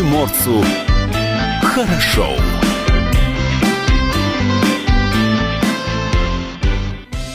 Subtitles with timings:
[0.00, 0.64] приморцу
[1.62, 2.26] хорошо.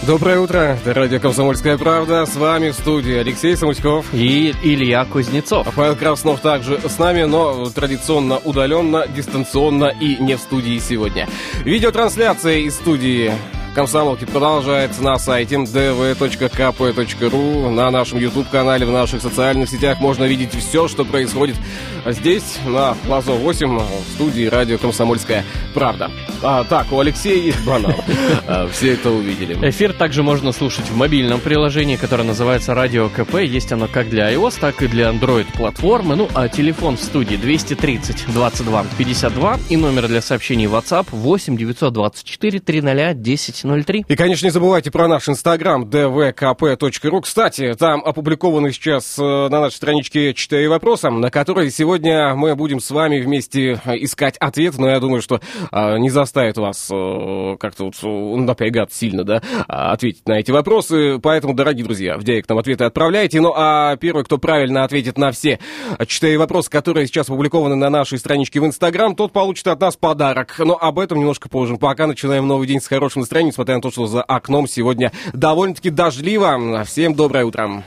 [0.07, 2.25] Доброе утро, это радио «Комсомольская правда».
[2.25, 4.07] С вами в студии Алексей Самуськов.
[4.13, 5.67] И Илья Кузнецов.
[5.75, 11.27] Павел Краснов также с нами, но традиционно удаленно, дистанционно и не в студии сегодня.
[11.63, 13.31] Видеотрансляция из студии
[13.75, 19.99] комсомолки продолжается на сайте dv.kp.ru, на нашем YouTube-канале, в наших социальных сетях.
[19.99, 21.57] Можно видеть все, что происходит
[22.05, 25.43] здесь, на Лазо 8, в студии радио «Комсомольская
[25.73, 26.09] правда».
[26.41, 27.93] А, так, у Алексея есть банал.
[28.47, 29.57] А, все это увидели.
[29.67, 33.35] Эфир также можно слушать в мобильном приложении, которое называется Радио КП.
[33.35, 36.15] Есть оно как для iOS, так и для Android платформы.
[36.15, 42.59] Ну, а телефон в студии 230 22 52 и номер для сообщений WhatsApp 8 924
[42.59, 44.05] 300 10 03.
[44.07, 47.21] И, конечно, не забывайте про наш инстаграм dvkp.ru.
[47.21, 52.79] Кстати, там опубликованы сейчас э, на нашей страничке «Читаю вопросы», на которые сегодня мы будем
[52.79, 57.85] с вами вместе искать ответ, но я думаю, что а, не заставит вас э, как-то
[57.85, 61.19] вот напрягаться сильно, да, а, ответить на эти вопросы.
[61.19, 63.41] Поэтому, дорогие друзья, в директ нам ответы отправляйте.
[63.41, 65.59] Ну, а первый, кто правильно ответит на все
[66.07, 70.55] четыре вопроса, которые сейчас опубликованы на нашей страничке в Инстаграм, тот получит от нас подарок.
[70.59, 71.77] Но об этом немножко позже.
[71.77, 75.89] Пока начинаем новый день с хорошим настроением, несмотря на то, что за окном сегодня довольно-таки
[75.89, 76.83] дождливо.
[76.83, 77.85] Всем доброе утро.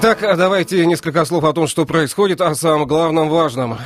[0.00, 3.78] Итак, давайте несколько слов о том, что происходит, о самом главном важном.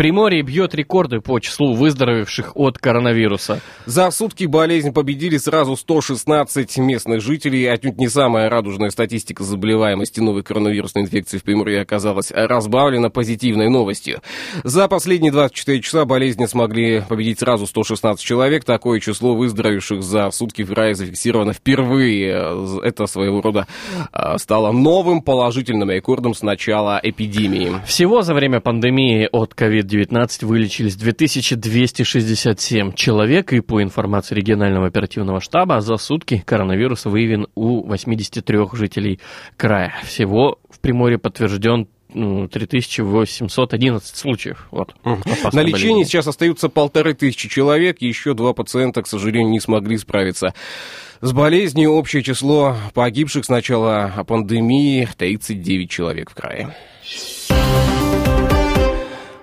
[0.00, 3.60] Приморье бьет рекорды по числу выздоровевших от коронавируса.
[3.84, 7.66] За сутки болезнь победили сразу 116 местных жителей.
[7.66, 14.22] Отнюдь не самая радужная статистика заболеваемости новой коронавирусной инфекции в Приморье оказалась разбавлена позитивной новостью.
[14.64, 18.64] За последние 24 часа болезни смогли победить сразу 116 человек.
[18.64, 22.80] Такое число выздоровевших за сутки в крае зафиксировано впервые.
[22.82, 23.66] Это своего рода
[24.12, 27.72] а, стало новым положительным рекордом с начала эпидемии.
[27.84, 29.52] Всего за время пандемии от
[29.90, 37.86] COVID-19 вылечились 2267 человек, и по информации регионального оперативного штаба, за сутки коронавирус выявлен у
[37.86, 39.20] 83 жителей
[39.56, 39.94] края.
[40.04, 44.66] Всего в Приморье подтвержден ну, 3811 случаев.
[44.70, 46.04] Вот, На лечении болезни.
[46.04, 50.54] сейчас остаются полторы тысячи человек, еще два пациента, к сожалению, не смогли справиться
[51.20, 51.92] с болезнью.
[51.92, 56.74] Общее число погибших с начала пандемии 39 человек в крае.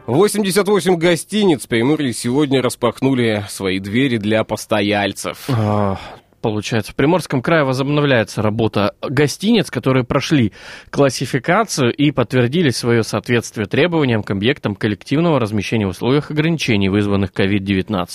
[0.08, 5.50] 88 гостиниц Приморье сегодня распахнули свои двери для постояльцев.
[5.50, 6.00] А,
[6.48, 6.94] получается.
[6.94, 10.54] В Приморском крае возобновляется работа гостиниц, которые прошли
[10.90, 18.08] классификацию и подтвердили свое соответствие требованиям к объектам коллективного размещения в условиях ограничений, вызванных COVID-19.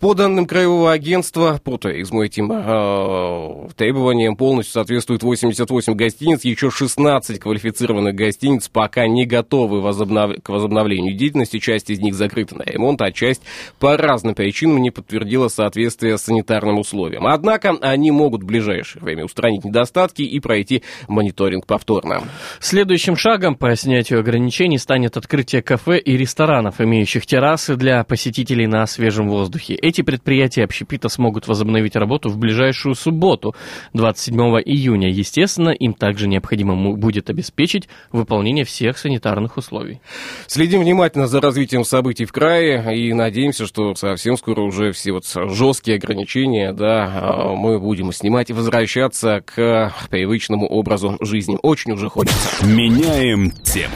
[0.00, 8.14] По данным Краевого агентства, по этим э, требованиям полностью соответствует 88 гостиниц, еще 16 квалифицированных
[8.14, 10.42] гостиниц пока не готовы возобнов...
[10.42, 13.42] к возобновлению деятельности, часть из них закрыта на ремонт, а часть
[13.78, 17.26] по разным причинам не подтвердила соответствие санитарным условиям.
[17.26, 22.22] Однако они могут в ближайшее время устранить недостатки и пройти мониторинг повторно.
[22.60, 28.86] Следующим шагом по снятию ограничений станет открытие кафе и ресторанов, имеющих террасы для посетителей на
[28.86, 29.74] свежем воздухе.
[29.74, 33.54] Эти предприятия общепита смогут возобновить работу в ближайшую субботу,
[33.92, 35.10] 27 июня.
[35.10, 40.00] Естественно, им также необходимо будет обеспечить выполнение всех санитарных условий.
[40.46, 45.24] Следим внимательно за развитием событий в крае и надеемся, что совсем скоро уже все вот
[45.26, 51.58] жесткие ограничения да, мы будем снимать и возвращаться к привычному образу жизни.
[51.62, 52.64] Очень уже хочется.
[52.64, 53.94] Меняем тему.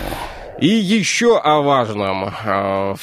[0.60, 2.24] И еще о важном.
[2.24, 2.96] 2 а,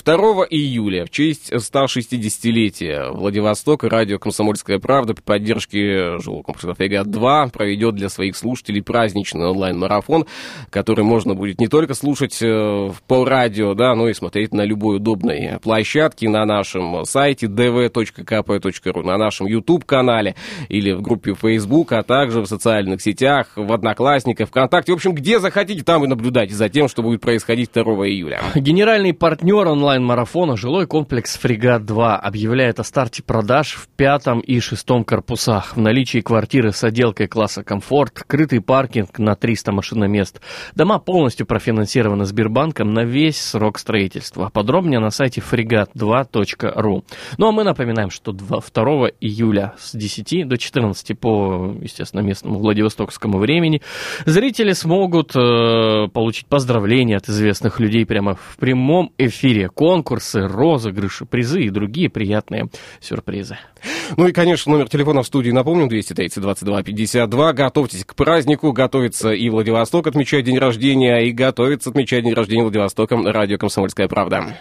[0.49, 8.09] июля в честь 160-летия Владивостока радио «Комсомольская правда» при поддержке жилого комплекса «Фрегат-2» проведет для
[8.09, 10.25] своих слушателей праздничный онлайн-марафон,
[10.69, 14.97] который можно будет не только слушать э, по радио, да, но и смотреть на любой
[14.97, 20.35] удобной площадке на нашем сайте dv.kp.ru, на нашем YouTube-канале
[20.67, 24.91] или в группе Facebook, а также в социальных сетях, в Одноклассниках, ВКонтакте.
[24.91, 28.41] В общем, где захотите, там и наблюдайте за тем, что будет происходить происходить 2 июля.
[28.55, 35.75] Генеральный партнер онлайн-марафона жилой комплекс «Фрегат-2» объявляет о старте продаж в пятом и шестом корпусах.
[35.75, 40.41] В наличии квартиры с отделкой класса «Комфорт», крытый паркинг на 300 машиномест.
[40.75, 44.49] Дома полностью профинансированы Сбербанком на весь срок строительства.
[44.51, 47.03] Подробнее на сайте фрегат2.ру.
[47.37, 48.61] Ну а мы напоминаем, что 2
[49.21, 53.81] июля с 10 до 14 по, естественно, местному Владивостокскому времени
[54.25, 59.69] зрители смогут э, получить поздравления от известных людей прямо в прямом эфире.
[59.69, 63.57] Конкурсы, розыгрыши, призы и другие приятные сюрпризы.
[64.17, 67.53] Ну и, конечно, номер телефона в студии, напомню, 230 22 52.
[67.53, 73.17] Готовьтесь к празднику, готовится и Владивосток отмечать день рождения, и готовится отмечать день рождения Владивостока
[73.17, 74.57] радио «Комсомольская правда».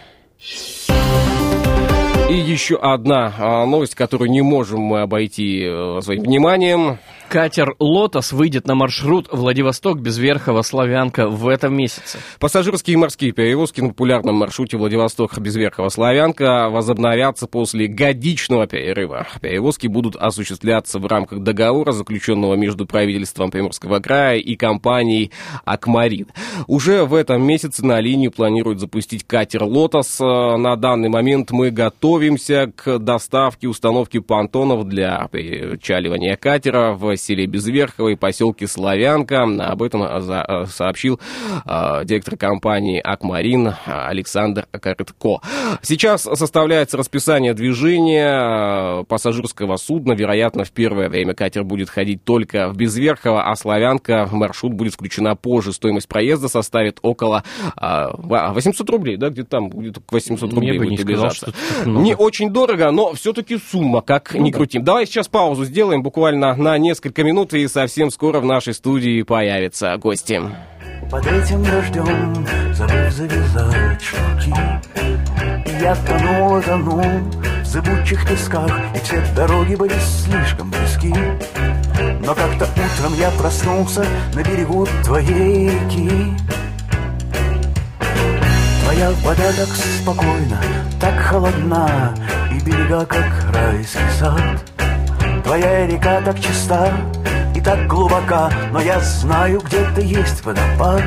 [2.30, 6.98] И еще одна а, новость, которую не можем мы обойти э, своим вниманием.
[7.34, 12.20] Катер «Лотос» выйдет на маршрут Владивосток-Безверхово-Славянка в этом месяце.
[12.38, 19.26] Пассажирские и морские перевозки на популярном маршруте Владивосток-Безверхово-Славянка возобновятся после годичного перерыва.
[19.40, 25.32] Перевозки будут осуществляться в рамках договора, заключенного между правительством Приморского края и компанией
[25.64, 26.28] «Акмарит».
[26.68, 30.20] Уже в этом месяце на линию планируют запустить катер «Лотос».
[30.20, 38.08] На данный момент мы готовимся к доставке установки понтонов для причаливания катера в селе Безверхово
[38.08, 39.42] и поселке Славянка.
[39.42, 41.20] Об этом а, а, сообщил
[41.64, 45.40] а, директор компании «Акмарин» Александр Корытко.
[45.82, 50.12] Сейчас составляется расписание движения пассажирского судна.
[50.12, 55.34] Вероятно, в первое время катер будет ходить только в Безверхово, а Славянка маршрут будет включена
[55.36, 55.72] позже.
[55.72, 57.44] Стоимость проезда составит около
[57.76, 61.52] 800 рублей, да, где-то там, где-то к 800 рублей будет приближаться.
[61.86, 64.56] Не очень дорого, но все-таки сумма, как ну, ни да.
[64.56, 64.84] крутим.
[64.84, 69.22] Давай сейчас паузу сделаем буквально на несколько несколько минут, и совсем скоро в нашей студии
[69.22, 70.40] появятся гости.
[71.10, 74.54] Под этим дождем, забыв завязать шнурки,
[75.82, 77.02] Я тонул, тонул
[77.62, 81.14] в зыбучих песках, И все дороги были слишком близки.
[82.20, 86.32] Но как-то утром я проснулся на берегу твоей реки.
[88.82, 90.58] Твоя вода так спокойна,
[90.98, 92.14] так холодна,
[92.50, 94.73] И берега, как райский сад.
[95.44, 96.90] Твоя река так чиста
[97.54, 101.02] и так глубока, Но я знаю, где-то есть водопад.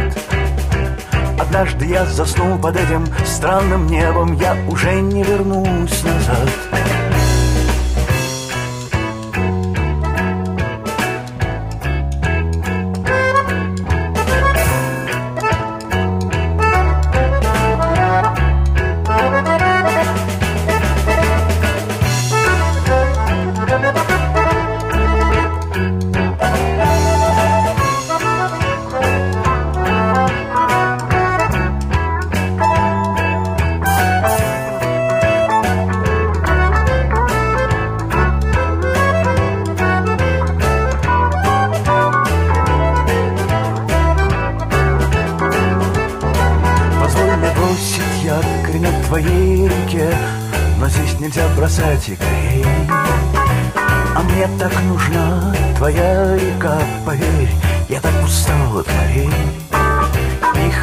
[1.40, 6.50] Однажды я заснул под этим странным небом, Я уже не вернусь назад.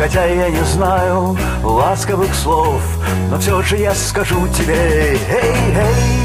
[0.05, 2.83] Хотя я не знаю ласковых слов
[3.31, 6.24] Но все же я скажу тебе Эй, эй,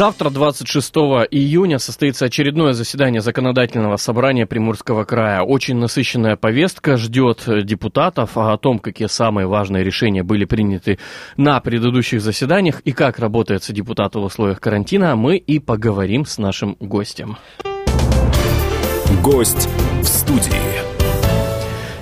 [0.00, 0.94] Завтра, 26
[1.30, 5.42] июня, состоится очередное заседание законодательного собрания Приморского края.
[5.42, 10.98] Очень насыщенная повестка ждет депутатов о том, какие самые важные решения были приняты
[11.36, 16.78] на предыдущих заседаниях и как работает депутату в условиях карантина, мы и поговорим с нашим
[16.80, 17.36] гостем.
[19.22, 19.68] Гость
[20.00, 20.89] в студии.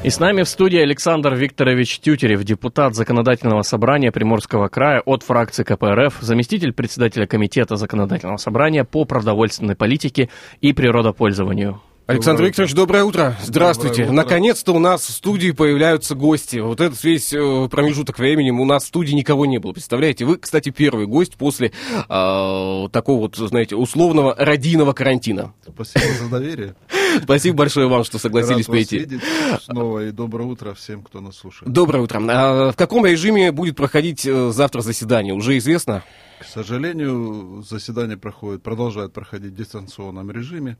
[0.04, 5.64] И с нами в студии Александр Викторович Тютерев, депутат Законодательного собрания Приморского края от фракции
[5.64, 11.82] КПРФ, заместитель председателя Комитета Законодательного собрания по продовольственной политике и природопользованию.
[12.06, 13.36] Александр Викторович, доброе утро.
[13.42, 14.04] Здравствуйте.
[14.04, 14.12] утро.
[14.12, 16.56] Наконец-то у нас в студии появляются гости.
[16.56, 19.72] Вот этот весь э, промежуток времени у нас в студии никого не было.
[19.72, 20.24] Представляете?
[20.24, 25.52] Вы, кстати, первый гость после э, такого вот, знаете, условного родийного карантина.
[25.66, 26.74] Спасибо за доверие.
[27.22, 28.98] Спасибо большое вам, что согласились Рад вас прийти.
[28.98, 29.22] видеть
[29.62, 31.72] снова и доброе утро всем, кто нас слушает.
[31.72, 32.20] Доброе утро.
[32.28, 35.34] А в каком режиме будет проходить э, завтра заседание?
[35.34, 36.02] Уже известно?
[36.40, 40.76] К сожалению, заседание проходит, продолжает проходить в дистанционном режиме.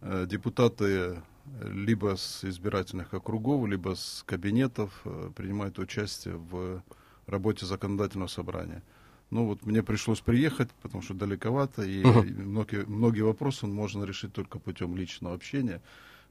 [0.00, 1.16] Э, Депутаты
[1.62, 6.82] либо с избирательных округов, либо с кабинетов э, принимают участие в
[7.26, 8.82] работе законодательного собрания.
[9.30, 14.32] Ну вот мне пришлось приехать, потому что далековато, и и многие, многие вопросы можно решить
[14.32, 15.80] только путем личного общения.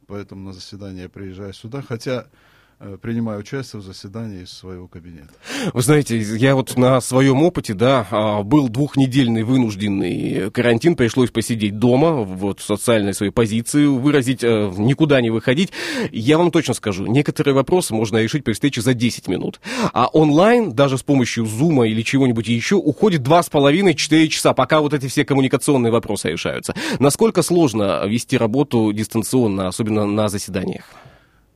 [0.07, 2.27] Поэтому на заседание я приезжаю сюда, хотя
[2.79, 5.29] э, принимаю участие в заседании из своего кабинета.
[5.73, 11.79] Вы знаете, я вот на своем опыте, да, а, был двухнедельный вынужденный карантин, пришлось посидеть
[11.79, 15.71] дома, вот социальной своей позиции выразить, э, никуда не выходить.
[16.11, 19.59] Я вам точно скажу, некоторые вопросы можно решить при встрече за 10 минут.
[19.93, 25.07] А онлайн, даже с помощью зума или чего-нибудь еще, уходит 2,5-4 часа, пока вот эти
[25.07, 26.75] все коммуникационные вопросы решаются.
[26.99, 30.85] Насколько сложно вести работу дистанционно, особенно на заседаниях?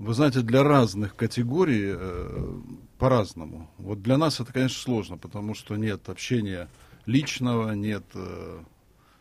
[0.01, 2.53] Вы знаете, для разных категорий э,
[2.98, 3.70] по-разному.
[3.77, 6.70] Вот для нас это, конечно, сложно, потому что нет общения
[7.05, 8.63] личного, нет э,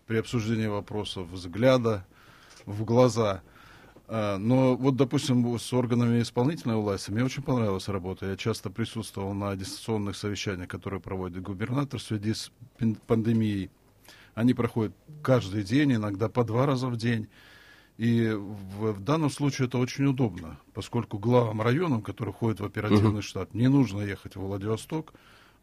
[0.07, 2.07] при обсуждении вопросов взгляда
[2.65, 3.43] в глаза.
[4.09, 8.25] А, Но вот, допустим, с органами исполнительной власти мне очень понравилась работа.
[8.25, 12.51] Я часто присутствовал на дистанционных совещаниях, которые проводит губернатор в связи с
[13.07, 13.71] пандемией.
[14.33, 17.29] Они проходят каждый день, иногда по два раза в день.
[18.01, 23.21] И в, в данном случае это очень удобно, поскольку главам районам, которые входят в оперативный
[23.21, 25.13] штат, не нужно ехать в Владивосток,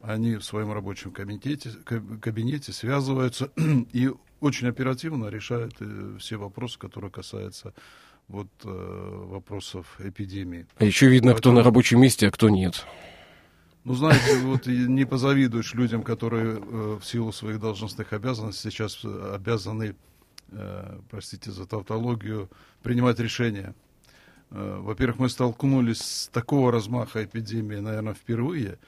[0.01, 3.51] они в своем рабочем комитете, ка- кабинете связываются
[3.91, 7.73] и очень оперативно решают э, все вопросы, которые касаются
[8.27, 10.67] вот, э, вопросов эпидемии.
[10.77, 12.85] А еще видно, кто на рабочем месте, а кто нет.
[13.83, 19.95] Ну, знаете, вот не позавидуешь людям, которые э, в силу своих должностных обязанностей сейчас обязаны,
[20.51, 22.49] э, простите за тавтологию,
[22.83, 23.73] принимать решения.
[24.49, 28.79] Э, во-первых, мы столкнулись с такого размаха эпидемии, наверное, впервые,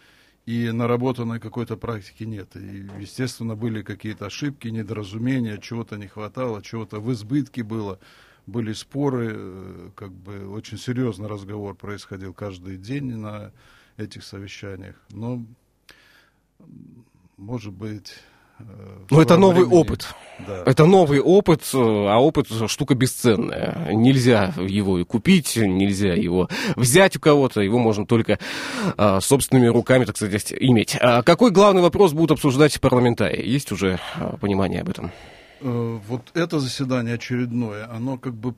[0.46, 2.56] и наработанной какой-то практики нет.
[2.56, 8.00] И, естественно, были какие-то ошибки, недоразумения, чего-то не хватало, чего-то в избытке было.
[8.48, 13.52] Были споры, э, как бы очень серьезный разговор происходил каждый день на
[13.98, 14.96] этих совещаниях.
[15.10, 15.46] Но,
[17.38, 18.14] может быть...
[18.60, 20.08] э, Но это скором новый времени- опыт.
[20.48, 20.64] Да.
[20.66, 23.90] Это новый опыт, э, а опыт штука бесценная.
[23.92, 28.40] Нельзя его и купить, нельзя его взять у кого-то, его можно только
[28.98, 30.98] а, собственными руками, так сказать, иметь.
[31.02, 33.46] А какой главный вопрос будут обсуждать парламентарии?
[33.46, 35.12] Есть уже а, понимание об этом?
[35.62, 38.56] Э, Вот это заседание очередное, оно как бы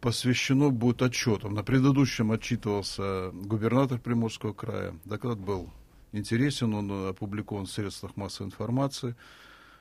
[0.00, 1.54] посвящено будет отчетам.
[1.54, 4.94] На предыдущем отчитывался губернатор Приморского края.
[5.04, 5.70] Доклад был
[6.12, 9.14] интересен, он опубликован в средствах массовой информации.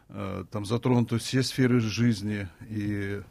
[0.09, 3.21] Э, Там затронуты все сферы жизни, и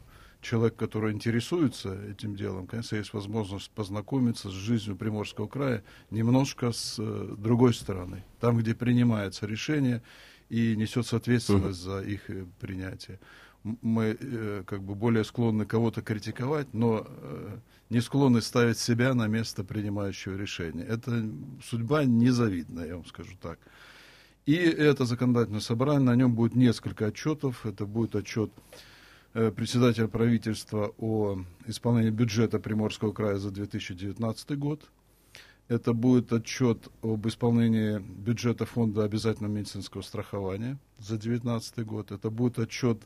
[0.41, 6.97] человек, который интересуется этим делом, конечно, есть возможность познакомиться с жизнью Приморского края немножко с
[6.99, 8.23] э, другой стороны.
[8.39, 10.01] Там, где принимается решение,
[10.49, 13.19] и несет ответственность за их э, принятие.
[13.63, 17.57] Мы э, как бы более склонны кого-то критиковать, но э,
[17.89, 20.83] не склонны ставить себя на место принимающего решения.
[20.83, 21.29] Это
[21.63, 23.59] судьба незавидная, я вам скажу так.
[24.45, 27.65] И это законодательное собрание, на нем будет несколько отчетов.
[27.65, 28.51] Это будет отчет
[29.33, 34.83] э, председателя правительства о исполнении бюджета Приморского края за 2019 год.
[35.67, 42.11] Это будет отчет об исполнении бюджета фонда обязательного медицинского страхования за 2019 год.
[42.11, 43.01] Это будет отчет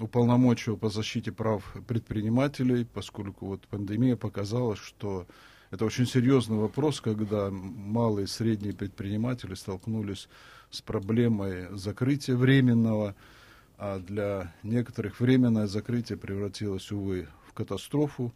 [0.00, 5.26] уполномоченного по защите прав предпринимателей, поскольку вот пандемия показала, что
[5.70, 10.28] это очень серьезный вопрос, когда малые и средние предприниматели столкнулись
[10.70, 13.14] с проблемой закрытия временного,
[13.78, 18.32] а для некоторых временное закрытие превратилось, увы, в катастрофу.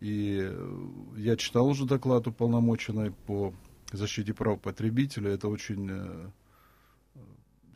[0.00, 0.80] И э,
[1.16, 3.54] я читал уже доклад уполномоченной по
[3.92, 5.30] защите прав потребителя.
[5.30, 6.30] Это очень э,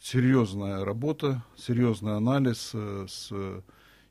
[0.06, 3.32] серьезная работа, серьезный анализ э, с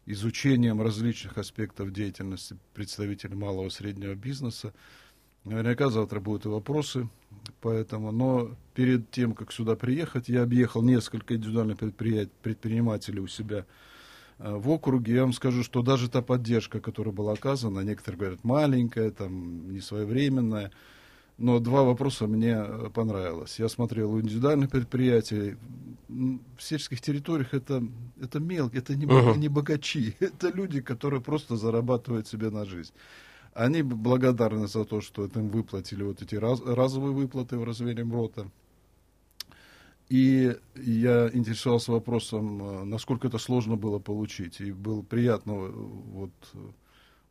[0.06, 4.74] изучением различных аспектов деятельности представителей малого и среднего бизнеса.
[5.46, 7.08] Наверняка завтра будут и вопросы,
[7.62, 13.66] поэтому, но перед тем, как сюда приехать, я объехал несколько индивидуальных предприятий, предпринимателей у себя
[14.40, 15.14] э, в округе.
[15.14, 19.80] Я вам скажу, что даже та поддержка, которая была оказана, некоторые говорят маленькая, там, не
[19.80, 20.74] своевременная,
[21.38, 23.60] но два вопроса мне э, понравилось.
[23.60, 25.56] Я смотрел у индивидуальных предприятий.
[26.08, 27.84] В сельских территориях это,
[28.22, 29.40] это мелко, это не, Мгм.
[29.40, 30.16] не богачи.
[30.20, 32.94] Это люди, которые просто зарабатывают себе на жизнь.
[33.54, 38.48] Они благодарны за то, что им выплатили вот эти раз- разовые выплаты в размере МРОТа.
[40.10, 44.62] И я интересовался вопросом, э, насколько это сложно было получить.
[44.62, 45.72] И был приятно, э,
[46.14, 46.32] вот,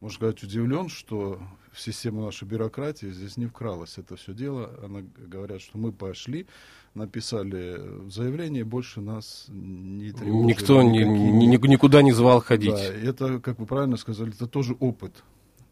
[0.05, 1.41] можно сказать, удивлен, что
[1.73, 4.79] в систему нашей бюрократии здесь не вкралось это все дело.
[4.85, 6.47] Она говорят, что мы пошли,
[6.93, 10.45] написали заявление, больше нас не тревожили.
[10.47, 12.75] Никто ни- ни- ни- никуда не звал ходить.
[12.75, 15.25] да, это, как вы правильно сказали, это тоже опыт.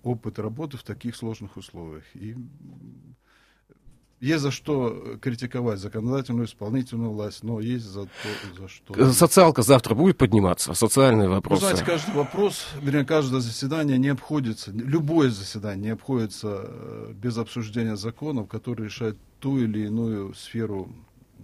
[0.02, 2.04] Опыт работы в таких сложных условиях.
[2.14, 2.34] И
[4.22, 8.10] есть за что критиковать законодательную, исполнительную власть, но есть за, то,
[8.56, 8.94] за что...
[8.94, 11.62] Э, Социалка завтра будет подниматься, социальные Вы вопросы.
[11.62, 17.96] знаете, каждый вопрос, вернее, каждое заседание не обходится, любое заседание не обходится э, без обсуждения
[17.96, 20.88] законов, которые решают ту или иную сферу
[21.40, 21.42] э,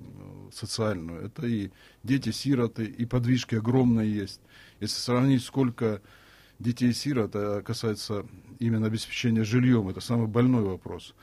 [0.53, 1.27] социальную.
[1.27, 1.71] Это и
[2.05, 4.41] дети-сироты, и подвижки огромные есть.
[4.79, 6.01] Если сравнить, сколько
[6.61, 8.25] детей-сирот, это касается
[8.61, 11.17] именно обеспечения жильем, это самый больной вопрос.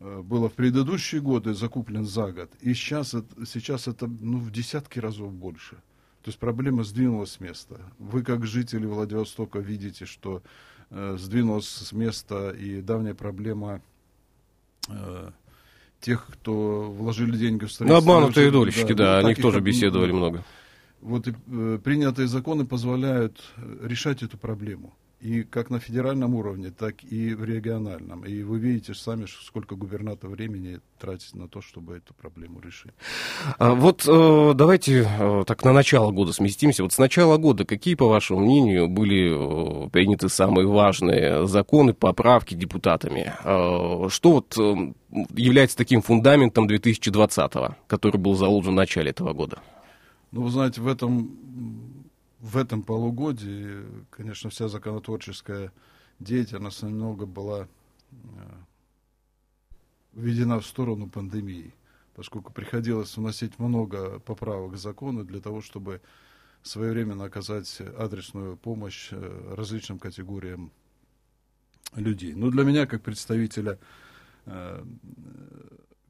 [0.00, 3.14] Э, Было в предыдущие годы закуплен за год, и сейчас,
[3.46, 5.76] сейчас это ну, в десятки разов больше.
[6.22, 7.80] То есть проблема сдвинулась с места.
[7.98, 10.42] Вы, как жители Владивостока, видите, что
[10.90, 13.80] э, сдвинулась с места и давняя проблема
[14.88, 15.30] э,
[16.00, 17.98] тех, кто вложили деньги в Ну, строительство.
[18.14, 20.44] обманутые дольщики, да, ну, о них тоже об- беседовали много.
[21.00, 24.92] Вот и, э, принятые законы позволяют э, решать эту проблему.
[25.20, 28.24] И как на федеральном уровне, так и в региональном.
[28.24, 32.92] И вы видите сами, сколько губернатор времени тратит на то, чтобы эту проблему решить.
[33.58, 36.82] А вот э, давайте э, так на начало года сместимся.
[36.82, 42.54] Вот с начала года какие, по вашему мнению, были э, приняты самые важные законы, поправки
[42.54, 43.34] депутатами?
[43.44, 44.92] Э, что вот э,
[45.36, 49.58] является таким фундаментом 2020-го, который был заложен в начале этого года?
[50.32, 51.30] Ну, вы знаете, в этом,
[52.40, 55.72] в этом полугодии, конечно, вся законотворческая
[56.18, 57.68] деятельность немного была
[58.12, 58.16] э,
[60.14, 61.74] введена в сторону пандемии,
[62.14, 66.00] поскольку приходилось вносить много поправок к закону для того, чтобы
[66.62, 70.72] своевременно оказать адресную помощь э, различным категориям
[71.94, 72.34] людей.
[72.34, 73.78] Ну, для меня, как представителя
[74.46, 74.84] э,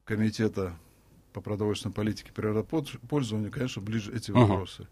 [0.05, 0.77] комитета
[1.33, 4.87] по продовольственной политике и природопользованию, конечно, ближе эти вопросы.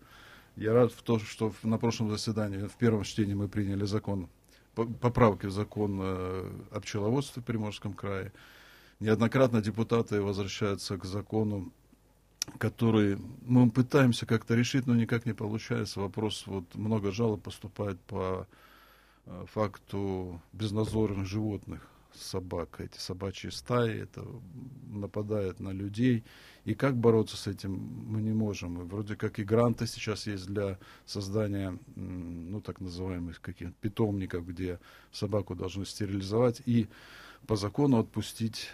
[0.60, 4.28] Я рад в том, что на прошлом заседании, в первом чтении мы приняли закон,
[4.76, 8.34] по- поправки в закон э, о пчеловодстве в Приморском крае.
[9.00, 11.72] Неоднократно депутаты возвращаются к закону,
[12.58, 16.02] который мы пытаемся как-то решить, но никак не получается.
[16.02, 18.46] Вопрос, вот много жалоб поступает по
[19.28, 22.80] э, факту безназорных животных, собак.
[22.80, 24.26] Эти собачьи стаи, это
[24.90, 26.24] нападает на людей.
[26.66, 27.74] И как бороться с этим
[28.08, 28.82] мы не можем.
[28.82, 34.80] И вроде как и гранты сейчас есть для создания, ну, так называемых каких питомников, где
[35.12, 36.88] собаку должны стерилизовать и
[37.48, 38.70] по закону отпустить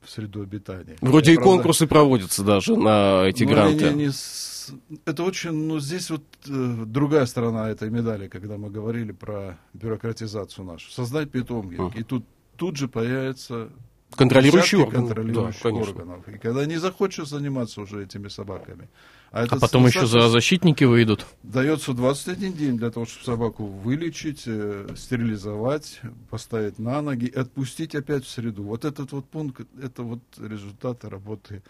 [0.00, 0.96] в среду обитания.
[1.00, 3.92] Вроде и Правда, конкурсы проводятся даже на эти ну, гранты.
[3.94, 4.72] не с-
[5.06, 10.64] Это очень, ну, здесь вот э, другая сторона этой медали, когда мы говорили про бюрократизацию
[10.66, 10.90] нашу.
[10.92, 11.78] Создать питомник.
[11.80, 11.92] Мгм.
[11.98, 12.24] И тут,
[12.58, 13.70] тут же появится
[14.16, 15.06] Контролирующий орган.
[15.06, 15.92] контролирующих Да, конечно.
[15.92, 16.28] органов.
[16.28, 18.88] И когда не захочешь заниматься уже этими собаками,
[19.30, 21.26] а, А потом еще за защитники выйдут.
[21.42, 27.94] Дается 21 день для того, чтобы собаку вылечить, э, стерилизовать, поставить на ноги и отпустить
[27.94, 28.62] опять в среду.
[28.62, 31.62] Вот этот вот пункт, это вот результаты работы,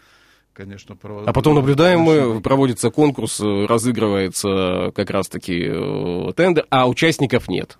[0.53, 6.87] конечно, право- А потом наблюдаем мы, проводится конкурс, э, разыгрывается как раз-таки э, тендер, а
[6.87, 7.77] участников нет.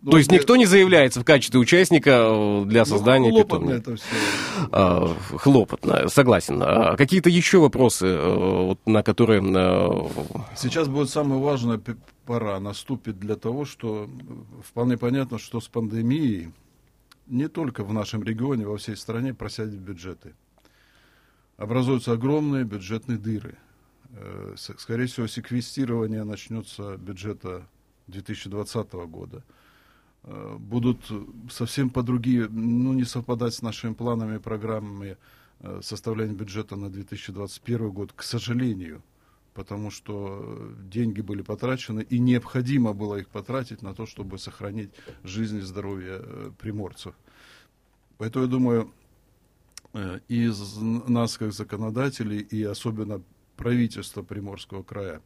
[0.00, 3.90] Ну, То есть никто не заявляется в качестве участника э, для ну, создания хлопотно питомника.
[3.90, 4.68] это все.
[4.70, 6.62] А, хлопотно, согласен.
[6.62, 9.42] А какие-то еще вопросы, э, вот, на которые...
[9.42, 11.80] э, Сейчас будет самая важная
[12.24, 14.08] пора наступит для того, что
[14.64, 16.52] вполне понятно, что с пандемией
[17.26, 20.34] не только в нашем регионе, во всей стране просядет бюджеты.
[21.56, 23.58] Образуются огромные бюджетные дыры.
[24.56, 27.66] Скорее всего, секвестирование начнется бюджета
[28.06, 29.42] 2020 года.
[30.24, 31.10] Э, Будут
[31.50, 35.16] совсем по другие, ну, не совпадать с нашими планами и программами
[35.60, 39.02] э, составления бюджета на 2021 год, к сожалению
[39.54, 44.90] потому что э, деньги были потрачены, и необходимо было их потратить на то, чтобы сохранить
[45.24, 47.12] жизнь и здоровье приморцев.
[48.18, 48.92] Поэтому я думаю,
[50.28, 53.20] из нас, как законодателей, и особенно
[53.56, 55.20] правительства Приморского края,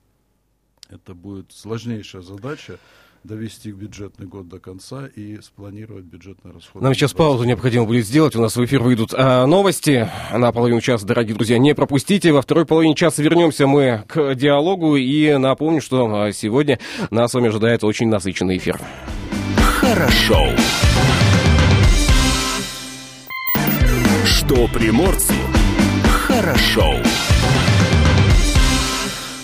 [0.89, 2.79] это будет сложнейшая задача
[3.25, 6.85] довести бюджетный год до конца и спланировать бюджетные расходы.
[6.85, 8.37] Нам сейчас паузу необходимо будет сделать.
[8.37, 11.59] У нас в эфир выйдут а, новости на половину часа, дорогие друзья.
[11.59, 12.33] Не пропустите.
[12.33, 14.97] Во второй половине часа вернемся мы к диалогу.
[14.97, 16.79] И напомню, что а, сегодня
[17.11, 18.81] нас с вами ожидает очень насыщенный эфир.
[19.57, 20.49] Хорошо.
[24.25, 25.35] Что приморцу
[26.33, 26.97] хорошо.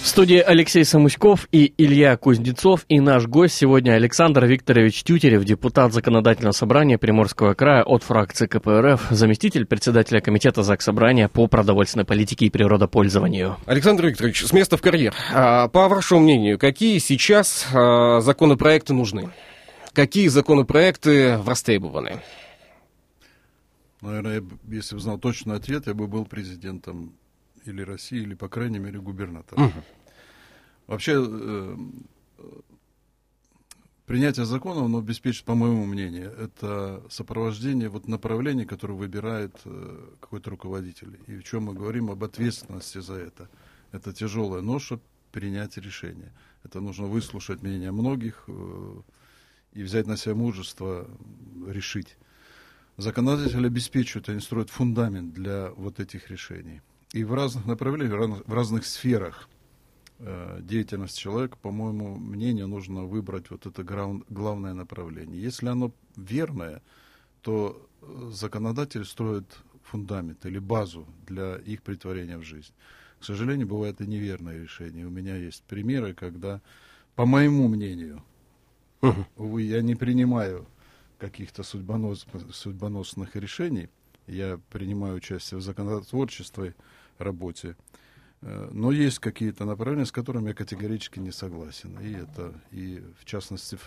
[0.09, 2.87] В студии Алексей Самуськов и Илья Кузнецов.
[2.89, 9.09] И наш гость сегодня Александр Викторович Тютерев, депутат Законодательного собрания Приморского края от фракции КПРФ,
[9.11, 13.59] заместитель председателя Комитета Заксобрания по продовольственной политике и природопользованию.
[13.67, 15.15] Александр Викторович, с места в карьер.
[15.31, 19.29] А, По вашему мнению, какие сейчас а, законопроекты нужны?
[19.93, 22.23] Какие законопроекты востребованы?
[24.01, 27.13] Наверное, если бы знал точный ответ, я бы был президентом
[27.67, 29.71] или России, или, по крайней мере, губернатором.
[30.89, 31.77] Вообще, э,
[34.07, 40.49] принятие закона, оно обеспечит, по моему мнению, это сопровождение вот направлений, которое выбирает э, какой-то
[40.49, 41.21] руководитель.
[41.27, 43.51] И в чем мы говорим об ответственности за это.
[43.93, 44.99] Это тяжелая ноша
[45.31, 46.33] принять решение.
[46.65, 49.01] Это нужно выслушать мнение многих э,
[49.75, 51.07] и взять на себя мужество
[51.67, 52.17] решить.
[52.97, 56.81] Законодатель обеспечивает, они строят фундамент для вот этих решений.
[57.13, 59.51] И в разных направлениях, в разных сферах
[60.19, 63.83] э, деятельности человека, по моему мнению, нужно выбрать вот это
[64.29, 65.41] главное направление.
[65.41, 66.83] Если оно верное,
[67.43, 72.73] то э, законодатель строит фундамент или базу для их притворения в жизнь.
[73.21, 75.05] К сожалению, бывают и неверные решения.
[75.05, 76.61] У меня есть примеры, когда,
[77.17, 78.23] по моему мнению,
[79.37, 80.67] увы, я не принимаю
[81.19, 83.89] каких-то судьбонос- судьбоносных решений.
[84.27, 86.75] Я принимаю участие в законотворческой
[87.19, 87.77] работе.
[88.43, 91.99] Э, Но есть какие-то направления, с которыми я категорически не согласен.
[92.01, 93.83] И это, и в частности, в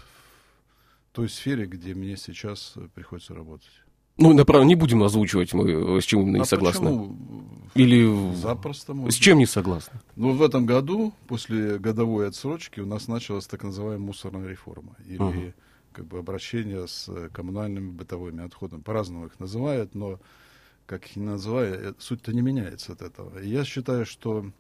[1.13, 3.69] той сфере, где мне сейчас э, приходится работать.
[4.17, 6.81] Ну, направо не будем озвучивать мы, э, с чем именно не А согласны.
[6.81, 7.17] почему?
[7.75, 8.93] Или Запросто.
[9.09, 9.99] с чем не согласны?
[10.15, 14.95] Ну, в этом году, после годовой отсрочки, у нас началась так называемая мусорная реформа.
[15.07, 15.53] Или Мгм.
[15.93, 18.81] как бы обращение с коммунальными бытовыми отходами.
[18.81, 20.19] По-разному их называют, но
[20.91, 23.39] как их ни называя, э, суть-то не меняется от этого.
[23.39, 24.51] И я считаю, что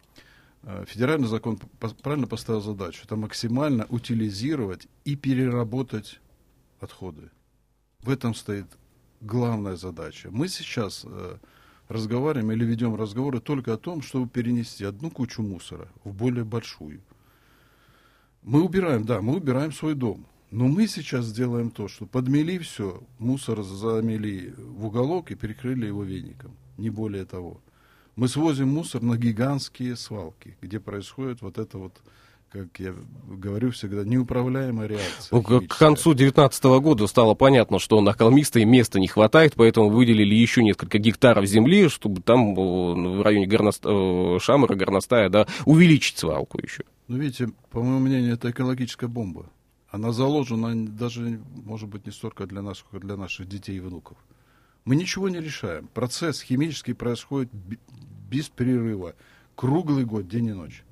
[0.63, 1.59] э, федеральный закон
[2.01, 3.01] правильно поставил задачу.
[3.03, 6.21] Это максимально утилизировать и переработать
[6.79, 7.29] отходы.
[7.99, 8.65] В этом стоит
[9.19, 10.29] главная задача.
[10.31, 11.37] Мы сейчас э,
[11.89, 17.01] разговариваем или ведем разговоры только о том, чтобы перенести одну кучу мусора в более большую.
[18.41, 20.25] Мы убираем, да, мы убираем свой дом.
[20.51, 26.03] Но мы сейчас сделаем то, что подмели все, мусор замели в уголок и перекрыли его
[26.03, 26.51] веником.
[26.77, 27.61] Не более того.
[28.17, 31.93] Мы свозим мусор на гигантские свалки, где происходит вот это вот,
[32.51, 32.93] как я
[33.29, 35.29] говорю всегда, неуправляемая реакция.
[35.31, 40.35] Ну, к- концу 2019 года стало понятно, что на холмистой места не хватает, поэтому выделили
[40.35, 43.83] еще несколько гектаров земли, чтобы там в районе горност...
[44.43, 46.83] Шамара, Горностая, да, увеличить свалку еще.
[47.07, 49.45] Ну, видите, по моему мнению, это экологическая бомба.
[49.91, 54.17] Она заложена даже, может быть, не столько для нас, сколько для наших детей и внуков.
[54.85, 55.87] Мы ничего не решаем.
[55.93, 57.51] Процесс химический происходит
[58.29, 59.15] без перерыва.
[59.55, 60.83] Круглый год, день и ночь.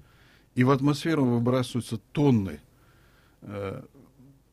[0.53, 2.59] И в атмосферу выбрасываются тонны
[3.41, 3.81] э,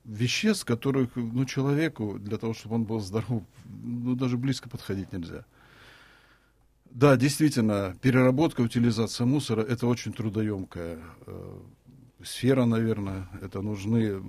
[0.05, 5.45] веществ, которых ну, человеку, для того, чтобы он был здоров, ну, даже близко подходить нельзя.
[6.85, 11.61] Да, действительно, переработка, утилизация мусора– это очень трудоемкая э,
[12.27, 13.29] сфера, наверное.
[13.41, 14.23] Это нужны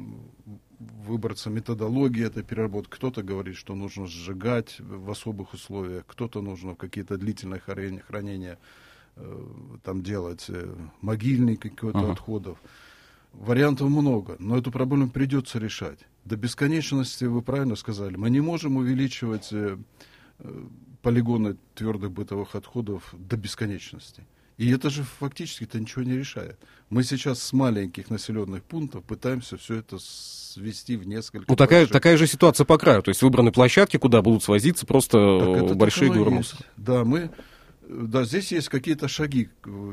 [0.79, 2.91] выбраться методологии этой переработки.
[2.91, 8.59] Кто-то говорит, что нужно сжигать в особых условиях, кто-то нужно какие-то длительные хранения, хранения
[9.15, 9.45] э,
[9.83, 12.11] там делать, э, могильник какой-то uh-huh.
[12.11, 12.59] отходов.
[13.33, 15.99] Вариантов много, но эту проблему придется решать.
[16.25, 19.77] До бесконечности, вы правильно сказали, мы не можем увеличивать э,
[21.01, 24.25] полигоны твердых бытовых отходов до бесконечности.
[24.57, 26.57] И это же фактически-то ничего не решает.
[26.89, 31.45] Мы сейчас с маленьких населенных пунктов пытаемся все это свести в несколько...
[31.47, 33.03] Ну, такая, такая же ситуация по краю.
[33.03, 36.63] То есть выбраны площадки, куда будут свозиться просто большие горы мусора.
[36.75, 37.29] Да, мы
[37.87, 39.49] да, здесь есть какие-то шаги.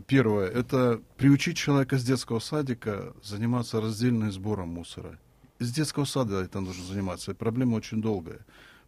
[0.06, 5.18] Первое, это приучить человека с детского садика заниматься раздельным сбором мусора.
[5.60, 7.34] С детского сада это нужно заниматься.
[7.34, 8.40] Проблема очень долгая.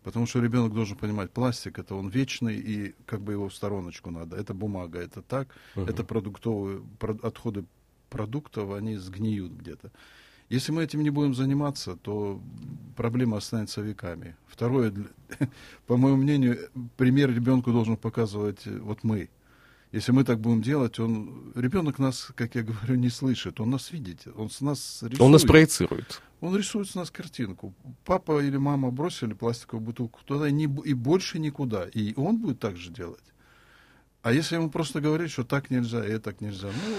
[0.06, 4.12] Потому что ребенок должен понимать, пластик это он вечный, и как бы его в стороночку
[4.12, 4.36] надо.
[4.36, 5.90] Это бумага, это так, uh-huh.
[5.90, 6.80] это продуктовые,
[7.22, 7.64] отходы
[8.08, 9.90] продуктов, они сгниют где-то.
[10.48, 12.40] Если мы этим не будем заниматься, то
[12.94, 14.36] проблема останется веками.
[14.46, 14.94] Второе,
[15.88, 19.28] по моему мнению, пример ребенку должен показывать э, вот мы.
[19.92, 23.60] Если мы так будем делать, он ребенок нас, как я говорю, не слышит.
[23.60, 25.20] Он нас видит, он с нас рисует.
[25.20, 26.20] Он нас проецирует.
[26.40, 27.72] Он рисует с нас картинку.
[28.04, 31.84] Папа или мама бросили пластиковую бутылку туда и, не, и больше никуда.
[31.94, 33.22] И он будет так же делать.
[34.22, 36.94] А если ему просто говорить, что так нельзя, и так нельзя, ну...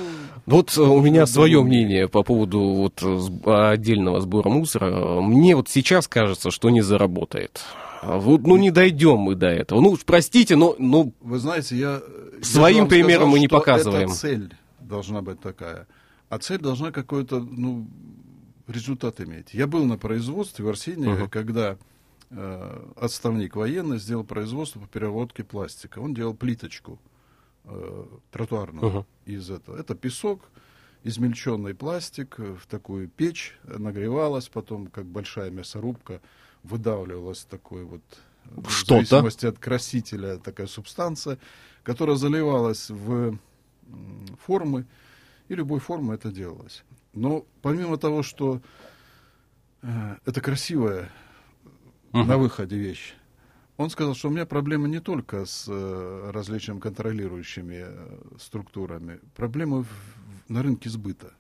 [0.46, 3.04] Вот э, у меня свое мнение по поводу вот
[3.46, 5.20] отдельного сбора мусора.
[5.20, 7.66] Мне вот сейчас кажется, что не заработает.
[8.02, 9.82] Вот, ну, не дойдем мы до этого.
[9.82, 10.76] Ну, простите, но...
[10.78, 12.02] но Вы знаете, я...
[12.42, 14.10] Своим примером сказал, мы не показываем.
[14.10, 15.88] Цель должна быть такая.
[16.30, 17.88] А цель должна какой-то, ну,
[18.68, 19.54] результат иметь.
[19.54, 21.30] Я был на производстве в Арсении, uh-huh.
[21.30, 21.78] когда
[22.30, 26.00] э, отставник военный сделал производство по переработке пластика.
[26.00, 27.00] Он делал плиточку
[27.64, 29.06] э, тротуарного uh-huh.
[29.26, 29.78] из этого.
[29.78, 30.42] Это песок,
[31.04, 36.22] измельченный пластик в такую печь нагревалась, потом как большая мясорубка
[36.68, 38.02] выдавливалась такой вот
[38.68, 39.04] Что-то?
[39.04, 41.38] в зависимости от красителя такая субстанция,
[41.84, 43.38] которая заливалась в
[44.46, 44.86] формы,
[45.48, 46.84] и любой формы это делалось.
[47.14, 48.62] Но помимо того, что
[49.82, 51.10] э, это красивая
[52.12, 52.24] uh-huh.
[52.24, 53.16] на выходе вещь,
[53.78, 59.84] он сказал, что у меня проблема не только с э, различными контролирующими э, структурами, проблема
[59.84, 59.88] в,
[60.50, 61.34] на рынке сбыта.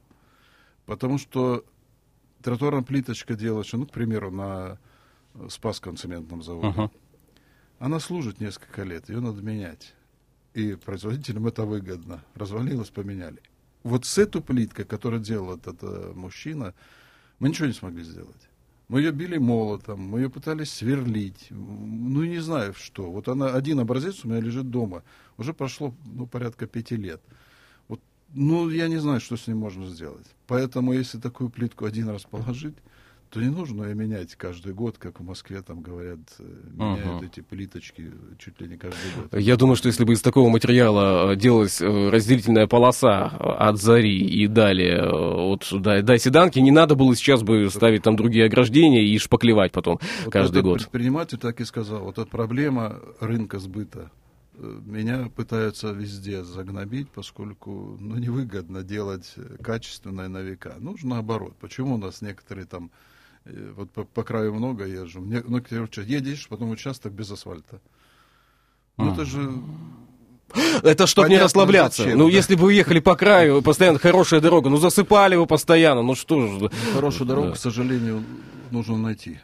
[0.85, 1.65] Потому что
[2.43, 4.79] тротуарная плиточка делается, ну, к примеру, на
[5.49, 6.67] Спасском цементном заводе.
[6.77, 6.91] Uh-huh.
[7.79, 9.93] Она служит несколько лет, ее надо менять.
[10.53, 12.23] И производителям это выгодно.
[12.33, 13.41] Развалилось, поменяли.
[13.83, 16.73] Вот с этой плиткой, которую делал этот э, мужчина,
[17.39, 18.49] мы ничего не смогли сделать.
[18.87, 21.47] Мы ее били молотом, мы ее пытались сверлить.
[21.49, 23.11] Ну, не знаю что.
[23.11, 25.03] Вот она, один образец у меня лежит дома.
[25.37, 27.21] Уже прошло, ну, порядка пяти лет.
[27.87, 28.01] Вот,
[28.33, 30.25] ну, я не знаю, что с ним можно сделать.
[30.47, 32.75] Поэтому, если такую плитку один раз положить,
[33.29, 37.25] то не нужно ее менять каждый год, как в Москве там говорят, э, меняют uh-huh.
[37.25, 39.39] эти плиточки чуть ли не каждый год.
[39.39, 44.17] Я думаю, что если бы из такого материала э, делалась э, разделительная полоса от зари
[44.17, 49.03] и далее от до, до седанки, не надо было сейчас бы ставить там другие ограждения
[49.03, 50.79] и шпаклевать потом вот каждый год.
[50.79, 54.11] Предприниматель так и сказал, вот эта проблема рынка сбыта.
[54.57, 60.75] Меня пытаются везде загнобить, поскольку ну, невыгодно делать качественное на века.
[60.79, 61.55] Нужно наоборот.
[61.59, 62.89] Почему у нас некоторые там
[63.75, 65.21] вот по, по краю много езжу.
[65.21, 65.61] Мне, ну,
[66.05, 67.79] едешь, потом участок без асфальта.
[68.97, 69.51] Ну, это же...
[70.81, 72.03] Это чтобы не расслабляться.
[72.03, 72.33] Зачем, ну, да.
[72.33, 76.47] если бы вы ехали по краю, постоянно хорошая дорога, ну, засыпали вы постоянно, ну, что
[76.47, 76.71] же...
[76.93, 77.53] Хорошую дорогу, да.
[77.55, 78.23] к сожалению,
[78.71, 79.39] нужно найти.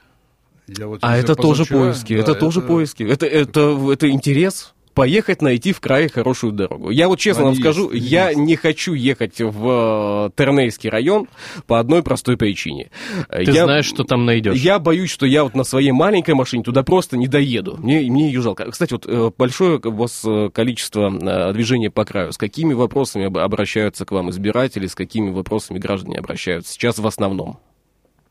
[0.67, 3.03] Я вот а это тоже поиски, да, это, это тоже поиски.
[3.03, 6.89] Это, это, это интерес поехать найти в крае хорошую дорогу.
[6.89, 11.27] Я вот честно Они вам скажу, есть, я не хочу ехать в э, Тернейский район
[11.67, 12.91] по одной простой причине.
[13.29, 14.56] Ты я, знаешь, что там найдешь.
[14.56, 17.77] Я боюсь, что я вот на своей маленькой машине туда просто не доеду.
[17.77, 18.69] Мне, мне ее жалко.
[18.69, 21.12] Кстати, вот э, большое у вас э, количество
[21.53, 22.32] движения по краю.
[22.32, 27.60] С какими вопросами обращаются к вам избиратели, с какими вопросами граждане обращаются сейчас в основном?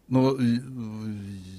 [0.09, 0.37] Ну,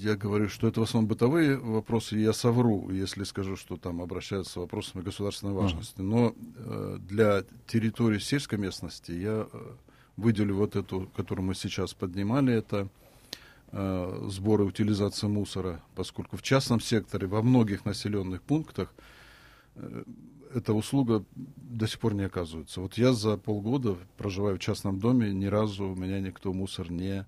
[0.04, 4.52] я говорю, что это в основном бытовые вопросы, я совру, если скажу, что там обращаются
[4.52, 6.00] с вопросами государственной важности.
[6.00, 9.72] Но э, для территории сельской местности я э,
[10.16, 12.88] выделю вот эту, которую мы сейчас поднимали, это
[13.72, 18.92] э, сборы утилизации мусора, поскольку в частном секторе во многих населенных пунктах
[19.76, 20.04] э,
[20.54, 22.80] эта услуга до сих пор не оказывается.
[22.80, 27.26] Вот я за полгода проживаю в частном доме, ни разу у меня никто мусор не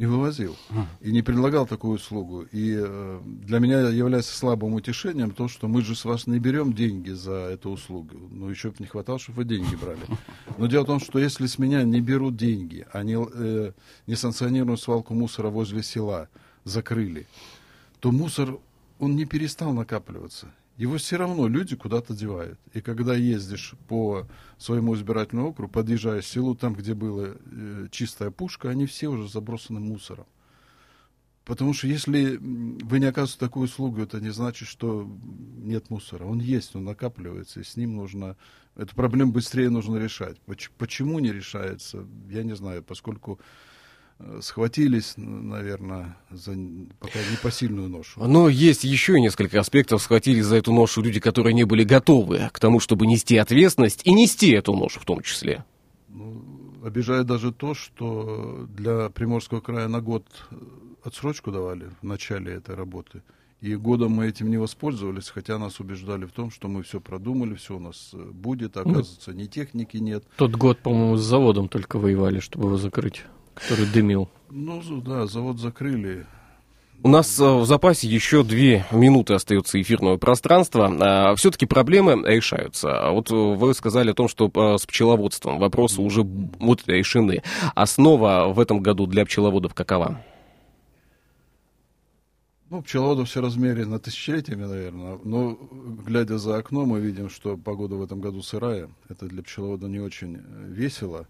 [0.00, 0.56] не вывозил
[1.02, 2.46] и не предлагал такую услугу.
[2.52, 6.72] И э, для меня является слабым утешением то, что мы же с вас не берем
[6.72, 8.16] деньги за эту услугу.
[8.30, 10.00] Ну, еще бы не хватало, чтобы вы деньги брали.
[10.56, 13.72] Но дело в том, что если с меня не берут деньги, они э,
[14.06, 16.30] несанкционированную свалку мусора возле села
[16.64, 17.26] закрыли,
[18.00, 18.58] то мусор,
[18.98, 22.58] он не перестал накапливаться его все равно люди куда-то девают.
[22.72, 28.30] И когда ездишь по своему избирательному округу, подъезжаешь к селу, там, где была э, чистая
[28.30, 30.24] пушка, они все уже забросаны мусором.
[31.44, 35.06] Потому что если вы не оказываете такую услугу, это не значит, что
[35.58, 36.24] нет мусора.
[36.24, 38.38] Он есть, он накапливается, и с ним нужно...
[38.74, 40.38] Эту проблему быстрее нужно решать.
[40.78, 43.38] Почему не решается, я не знаю, поскольку
[44.40, 46.52] схватились, наверное, за
[46.98, 48.22] пока непосильную ношу.
[48.24, 50.02] Но есть еще несколько аспектов.
[50.02, 54.12] Схватились за эту ношу люди, которые не были готовы к тому, чтобы нести ответственность и
[54.12, 55.64] нести эту ношу в том числе.
[56.08, 56.42] Ну,
[56.84, 60.24] обижает даже то, что для Приморского края на год
[61.02, 63.22] отсрочку давали в начале этой работы.
[63.60, 67.54] И годом мы этим не воспользовались, хотя нас убеждали в том, что мы все продумали,
[67.54, 68.78] все у нас э, будет.
[68.78, 70.24] А оказывается, ни техники нет.
[70.36, 73.26] Тот год, по-моему, с заводом только воевали, чтобы его закрыть
[73.62, 74.28] который дымил.
[74.50, 76.26] Ну, да, завод закрыли.
[77.02, 80.94] У нас э, в запасе еще две минуты остается эфирного пространства.
[81.00, 83.08] А, Все-таки проблемы решаются.
[83.08, 87.42] А вот вы сказали о том, что э, с пчеловодством вопросы уже вот решены.
[87.74, 90.22] Основа в этом году для пчеловодов какова?
[92.68, 95.18] Ну, пчеловодов все размерено тысячелетиями, наверное.
[95.24, 95.58] Но,
[96.06, 98.90] глядя за окно, мы видим, что погода в этом году сырая.
[99.08, 101.26] Это для пчеловода не очень э, весело.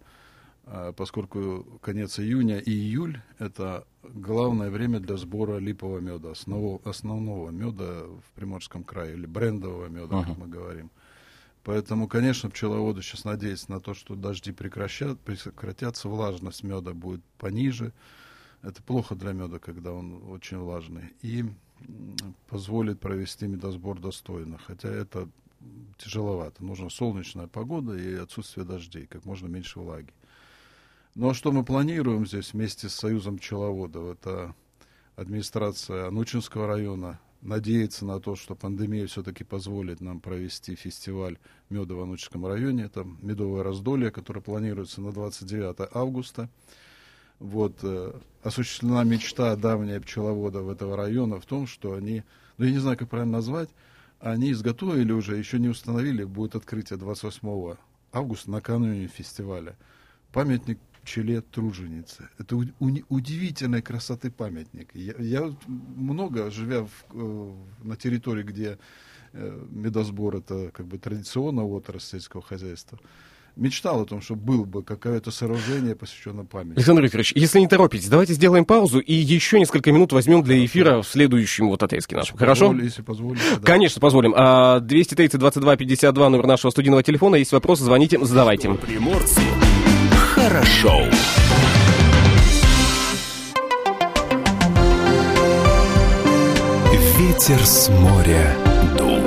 [0.66, 7.50] А, поскольку конец июня и июль– это главное время для сбора липового меда, основного, основного
[7.50, 10.26] меда в Приморском крае, или брендового меда, uh-huh.
[10.26, 10.90] как мы говорим.
[11.62, 17.92] Поэтому, конечно, пчеловоды сейчас надеются на то, что дожди прекращат, прекратятся, влажность меда будет пониже.
[18.62, 21.12] Это плохо для меда, когда он очень влажный.
[21.22, 21.44] И
[22.48, 24.58] позволит провести медосбор достойно.
[24.58, 25.28] Хотя это
[25.98, 26.64] тяжеловато.
[26.64, 30.12] Нужна солнечная погода и отсутствие дождей, как можно меньше влаги.
[31.16, 34.16] Ну а что мы планируем здесь вместе с Союзом пчеловодов?
[34.16, 34.54] Это
[35.16, 42.00] администрация Анучинского района надеется на то, что пандемия все-таки позволит нам провести фестиваль меда в
[42.02, 42.84] Анучинском районе.
[42.84, 46.48] Это медовое раздолье, которое планируется на 29 августа.
[47.40, 48.12] Вот, э,
[48.44, 52.22] осуществлена мечта давняя пчеловодов этого района в том, что они,
[52.56, 53.70] ну я не знаю, как правильно назвать,
[54.20, 57.76] они изготовили уже, еще не установили, будет открытие 28
[58.12, 59.76] августа накануне фестиваля.
[60.32, 62.28] Памятник пчеле труженицы.
[62.38, 64.90] Это у, у, удивительной красоты памятник.
[64.94, 68.78] Я, я много, живя в, э, на территории, где
[69.32, 72.98] э, медосбор это как бы традиционная отрасль сельского хозяйства,
[73.56, 76.76] мечтал о том, что было бы какое-то сооружение, посвященное памяти.
[76.76, 81.02] Александр Викторович, если не торопитесь, давайте сделаем паузу и еще несколько минут возьмем для эфира
[81.02, 82.36] в следующем вот отрезке нашем.
[82.36, 82.68] Хорошо?
[82.68, 83.42] Позволь, если позволите.
[83.56, 83.66] Да.
[83.66, 84.34] Конечно, позволим.
[84.34, 87.36] 230-22-52, номер нашего студийного телефона.
[87.36, 88.72] Есть вопросы, звоните, задавайте.
[88.74, 89.40] Приморцу
[90.40, 91.02] хорошо.
[97.18, 98.56] Ветер с моря
[98.96, 99.20] дул.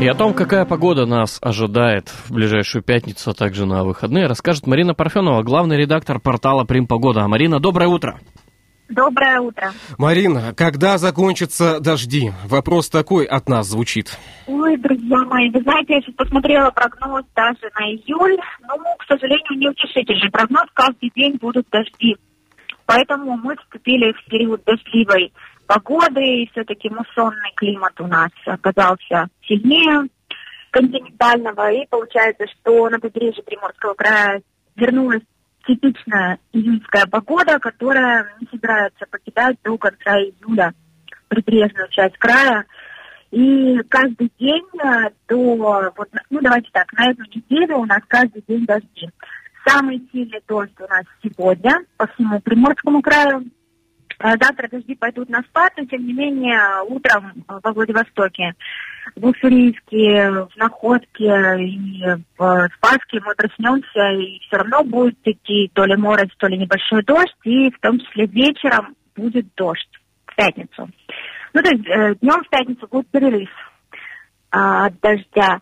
[0.00, 4.66] И о том, какая погода нас ожидает в ближайшую пятницу, а также на выходные, расскажет
[4.66, 7.26] Марина Парфенова, главный редактор портала Примпогода.
[7.26, 8.20] Марина, доброе утро.
[8.88, 9.72] Доброе утро.
[9.98, 12.30] Марина, когда закончатся дожди?
[12.44, 14.16] Вопрос такой от нас звучит.
[14.46, 19.58] Ой, друзья мои, вы знаете, я сейчас посмотрела прогноз даже на июль, но, к сожалению,
[19.58, 20.30] не утешительный.
[20.30, 22.16] Прогноз каждый день будут дожди.
[22.86, 25.32] Поэтому мы вступили в период дождливой
[25.66, 30.08] погоды, и все-таки муссонный климат у нас оказался сильнее
[30.70, 34.42] континентального, и получается, что на побережье Приморского края
[34.76, 35.22] вернулась
[35.66, 40.72] типичная июньская погода, которая не собирается покидать до конца июля
[41.28, 42.64] прибрежную часть края.
[43.32, 48.42] И каждый день э, до, вот, ну давайте так, на эту неделю у нас каждый
[48.46, 49.10] день дожди.
[49.66, 53.44] Самый сильный дождь у нас сегодня по всему Приморскому краю.
[54.18, 58.54] Э, завтра дожди пойдут на спад, но тем не менее утром во Владивостоке
[59.14, 61.24] в Уссурийске, в Находке
[61.60, 62.02] и
[62.38, 67.02] в Спаске мы проснемся, и все равно будет идти то ли морось, то ли небольшой
[67.02, 70.90] дождь, и в том числе вечером будет дождь в пятницу.
[71.52, 73.50] Ну, то есть э, днем в пятницу будет перерыв
[74.50, 75.60] от дождя.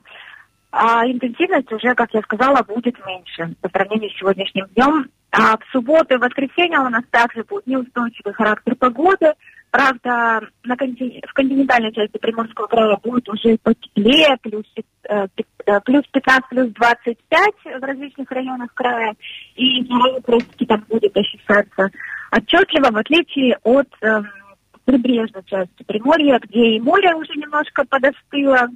[0.76, 5.08] А интенсивность уже, как я сказала, будет меньше по сравнению с сегодняшним днем.
[5.30, 9.34] А в субботу и воскресенье у нас также будет неустойчивый характер погоды–
[9.74, 11.20] Правда, на контин...
[11.28, 14.64] в континентальной части Приморского края будет уже потеплее, плюс,
[15.08, 15.26] э,
[15.66, 19.16] э плюс 15, плюс 25 в различных районах края.
[19.56, 19.84] И
[20.24, 21.90] практически там будет ощущаться
[22.30, 24.28] отчетливо, в отличие от эм,
[24.84, 28.68] прибрежной части Приморья, где и море уже немножко подостыло,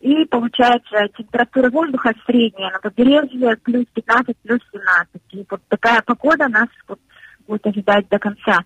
[0.00, 5.20] и получается температура воздуха средняя, на побережье плюс 15, плюс 17.
[5.32, 6.98] И вот такая погода нас вот
[7.46, 8.60] будет ожидать до конца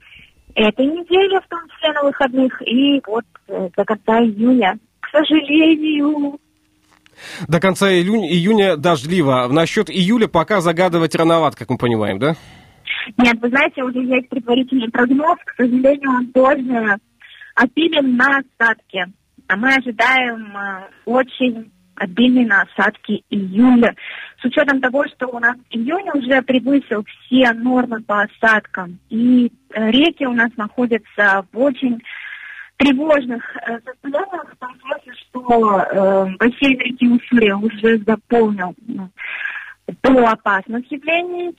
[0.54, 4.78] этой недели, в том числе на выходных, и вот э, до конца июня.
[5.00, 6.38] К сожалению,
[7.48, 9.48] До конца июня, июня дождливо.
[9.48, 12.36] Насчет июля пока загадывать рановато, как мы понимаем, да?
[13.18, 16.96] Нет, вы знаете, уже есть предварительный прогноз, к сожалению, он тоже
[17.56, 19.12] опилен на осадки.
[19.46, 23.94] А мы ожидаем э, очень обильные на осадки июля.
[24.40, 29.90] С учетом того, что у нас июнь уже превысил все нормы по осадкам, и э,
[29.90, 32.02] реки у нас находятся в очень
[32.76, 39.10] тревожных э, состояниях, в том смысле, что э, бассейн реки Уссурия уже заполнил ну,
[40.02, 41.56] до опасных явлений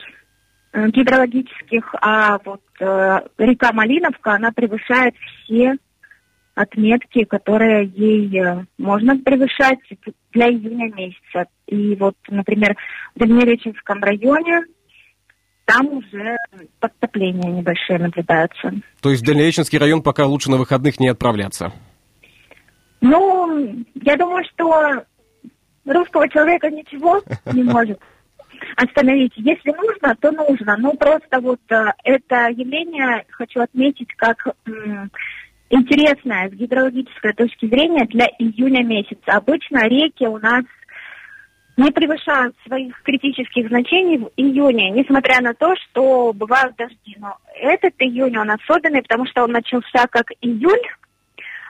[0.73, 5.15] гидрологических, а вот э, река Малиновка, она превышает
[5.45, 5.77] все
[6.55, 9.79] отметки, которые ей э, можно превышать
[10.31, 11.49] для июня месяца.
[11.67, 12.75] И вот, например,
[13.13, 14.61] в Дальнереченском районе
[15.65, 16.37] там уже
[16.79, 18.71] подтопления небольшие наблюдаются.
[19.01, 21.73] То есть в Дальнереченский район пока лучше на выходных не отправляться.
[23.01, 25.03] Ну, я думаю, что
[25.85, 27.99] русского человека ничего не может
[28.77, 29.33] остановить.
[29.35, 30.77] Если нужно, то нужно.
[30.77, 34.55] Но просто вот э, это явление хочу отметить как
[35.69, 39.37] м, интересное с гидрологической точки зрения для июня месяца.
[39.37, 40.63] Обычно реки у нас
[41.77, 47.15] не превышают своих критических значений в июне, несмотря на то, что бывают дожди.
[47.17, 50.81] Но этот июнь, он особенный, потому что он начался как июль,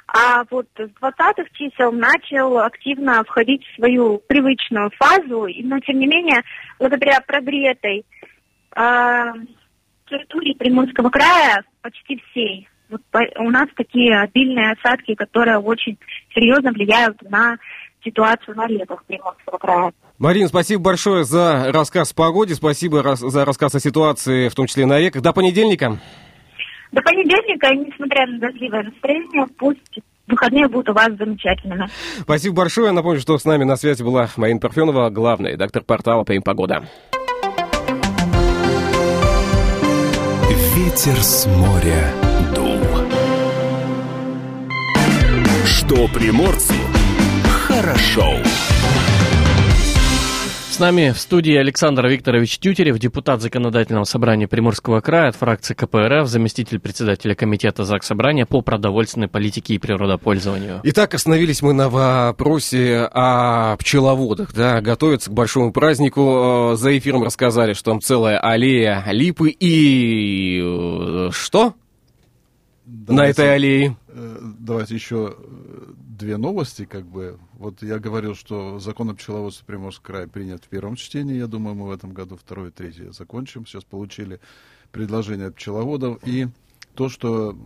[0.08, 6.06] а вот с 20 чисел начал активно входить в свою привычную фазу, но тем не
[6.06, 6.44] менее,
[6.80, 8.06] благодаря прогретой
[8.76, 9.24] э,
[10.08, 15.98] территории Приморского края, почти всей, вот по- у нас такие обильные осадки, которые очень
[16.34, 17.58] серьезно влияют на
[18.04, 19.92] ситуацию на реках Приморского края.
[20.18, 24.86] Марина, спасибо большое за рассказ о погоде, спасибо за рассказ о ситуации, в том числе
[24.86, 25.22] на реках.
[25.22, 25.98] До понедельника.
[26.92, 31.88] До понедельника, несмотря на дождливое настроение, пусть выходные будут у вас замечательными.
[32.22, 32.92] Спасибо большое.
[32.92, 36.86] Напомню, что с нами на связи была Марина Парфенова, главный редактор портала «Прим Погода».
[40.76, 42.12] Ветер с моря
[45.88, 46.74] Что приморцу
[47.68, 48.38] хорошо.
[50.72, 56.28] С нами в студии Александр Викторович Тютерев, депутат Законодательного собрания Приморского края от фракции КПРФ,
[56.28, 60.82] заместитель председателя комитета ЗАГС Собрания по продовольственной политике и природопользованию.
[60.84, 66.72] Итак, остановились мы на вопросе о пчеловодах, да, готовятся к большому празднику.
[66.74, 70.62] Э, За эфиром рассказали, что там целая аллея липы и...
[70.64, 71.30] э,
[72.86, 73.98] На Давайте, этой аллее.
[74.10, 77.40] э, Давайте еще э, две новости, как бы.
[77.54, 81.36] Вот я говорил, что закон о пчеловодстве Приморского края принят в первом чтении.
[81.36, 83.66] Я думаю, мы в этом году второе и третье закончим.
[83.66, 84.40] Сейчас получили
[84.92, 86.20] предложение от пчеловодов.
[86.28, 86.48] И
[86.94, 87.58] то, что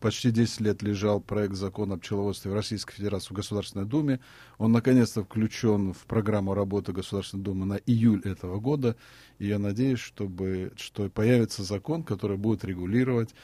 [0.00, 4.18] почти 10 лет лежал проект закона о пчеловодстве в Российской Федерации в Государственной Думе,
[4.58, 8.96] он наконец-то включен в программу работы Государственной Думы на июль этого года.
[9.38, 13.34] И я надеюсь, чтобы, что появится закон, который будет регулировать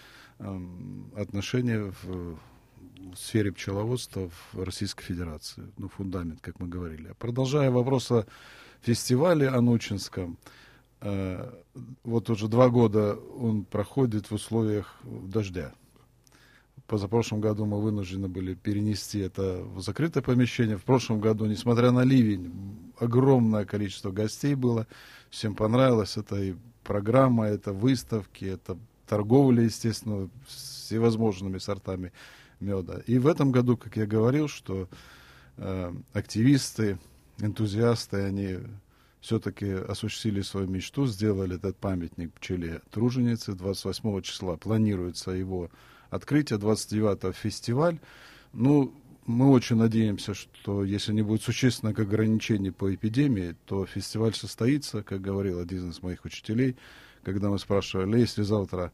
[1.17, 5.65] отношения в, в сфере пчеловодства в Российской Федерации.
[5.79, 7.15] Ну, фундамент, как мы говорили.
[7.19, 8.27] Продолжая вопрос о
[8.81, 10.39] фестивале Анучинском.
[11.01, 11.53] Э,
[12.03, 15.73] вот уже два года он проходит в условиях дождя.
[16.87, 20.77] Позапрошлом году мы вынуждены были перенести это в закрытое помещение.
[20.77, 22.53] В прошлом году, несмотря на ливень,
[22.99, 24.87] огромное количество гостей было.
[25.31, 26.19] Всем понравилось.
[26.19, 28.77] Это и программа, это выставки, это
[29.07, 32.13] торговля, естественно, всевозможными сортами
[32.61, 33.01] меда.
[33.07, 34.89] И в этом году, как я говорил, что
[35.57, 36.99] э, активисты,
[37.39, 38.59] энтузиасты, они
[39.21, 43.55] все-таки осуществили свою мечту, сделали этот памятник пчеле труженицы.
[43.55, 45.71] 28 числа планируется его
[46.11, 47.99] открытие, 29 фестиваль.
[48.53, 48.95] Ну,
[49.27, 55.23] мы очень надеемся, что если не будет существенных ограничений по эпидемии, то фестиваль состоится, как
[55.23, 56.77] говорил один из моих учителей,
[57.25, 58.93] когда мы спрашивали, если завтра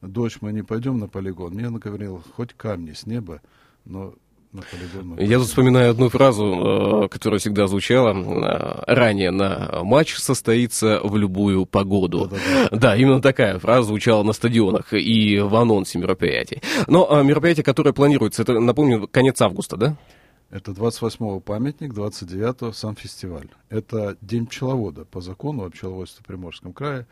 [0.00, 1.54] дождь, мы не пойдем на полигон.
[1.54, 3.40] Мне он говорил, хоть камни с неба,
[3.84, 4.14] но
[4.52, 10.16] на полигон Я тут вспоминаю одну фразу, э, которая всегда звучала э, ранее на матч
[10.16, 12.26] состоится в любую погоду.
[12.28, 12.76] Да-да-да.
[12.76, 16.62] Да, именно такая фраза звучала на стадионах и в анонсе мероприятий.
[16.88, 19.96] Но э, мероприятие, которое планируется, это, напомню, конец августа, да?
[20.50, 23.48] Это 28-го памятник, 29-го сам фестиваль.
[23.68, 27.06] Это День пчеловода по закону о пчеловодстве в Приморском крае.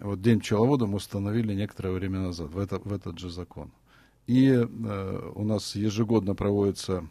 [0.00, 3.72] Вот День пчеловода мы установили некоторое время назад, в, это, в этот же закон.
[4.26, 7.08] И э, у нас ежегодно проводится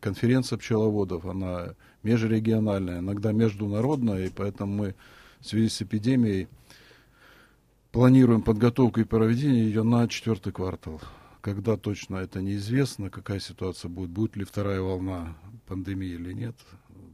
[0.00, 4.94] конференция пчеловодов, она межрегиональная, иногда международная, и поэтому мы
[5.40, 6.48] в связи с эпидемией
[7.90, 11.00] планируем подготовку и проведение ее на четвертый квартал.
[11.40, 16.56] Когда точно это неизвестно, какая ситуация будет, будет ли вторая волна пандемии или нет,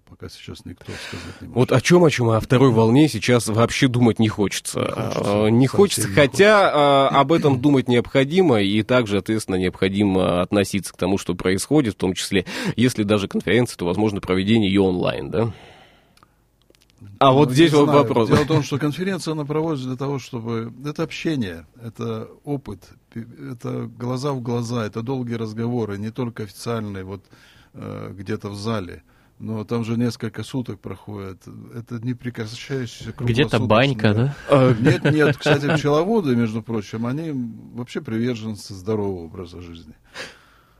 [0.09, 1.56] пока сейчас никто сказать не может.
[1.56, 4.80] Вот о чем, о чем, о второй волне сейчас вообще думать не хочется.
[4.80, 10.92] Не хочется, не хочется хотя а, об этом думать необходимо, и также, соответственно, необходимо относиться
[10.92, 12.46] к тому, что происходит, в том числе,
[12.76, 15.52] если даже конференция, то, возможно, проведение ее онлайн, да?
[17.20, 18.28] А вот ну, здесь вот вопрос.
[18.28, 20.72] Дело в том, что конференция, она проводится для того, чтобы...
[20.84, 27.24] Это общение, это опыт, это глаза в глаза, это долгие разговоры, не только официальные, вот
[27.74, 29.02] э, где-то в зале.
[29.39, 31.43] Но там же несколько суток проходит.
[31.74, 34.36] Это не прекращающийся Где-то банька, да?
[34.49, 35.36] А, нет, нет.
[35.36, 37.32] Кстати, пчеловоды, между прочим, они
[37.74, 39.95] вообще приверженцы здорового образа жизни.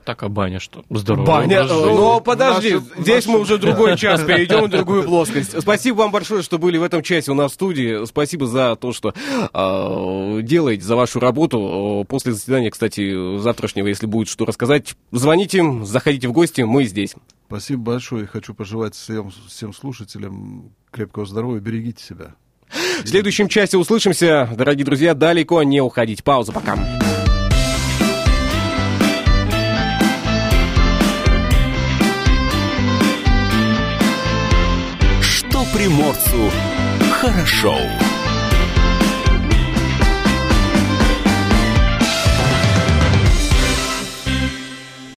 [0.09, 0.83] Так, а баня что?
[0.89, 1.25] Здорово.
[1.25, 3.29] Баня, ну подожди, наши, здесь наши...
[3.29, 5.61] мы уже другой час перейдем в другую плоскость.
[5.61, 8.05] Спасибо вам большое, что были в этом часе у нас в студии.
[8.05, 12.05] Спасибо за то, что э, делаете, за вашу работу.
[12.09, 17.13] После заседания, кстати, завтрашнего, если будет что рассказать, звоните, заходите в гости, мы здесь.
[17.49, 18.27] Спасибо большое.
[18.27, 21.59] Хочу пожелать всем, всем слушателям крепкого здоровья.
[21.59, 22.35] Берегите себя.
[23.03, 24.47] В следующем часе услышимся.
[24.55, 26.23] Дорогие друзья, далеко не уходить.
[26.23, 26.77] Пауза пока.
[35.73, 36.51] приморцу
[37.21, 37.77] хорошо.